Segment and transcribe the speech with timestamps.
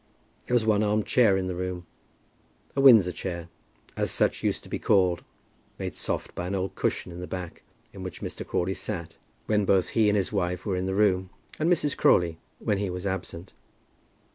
[0.47, 1.85] There was one arm chair in the room,
[2.75, 3.49] a Windsor chair,
[3.95, 5.23] as such used to be called,
[5.77, 7.61] made soft by an old cushion in the back,
[7.93, 8.43] in which Mr.
[8.43, 11.29] Crawley sat when both he and his wife were in the room,
[11.59, 11.95] and Mrs.
[11.95, 13.53] Crawley when he was absent.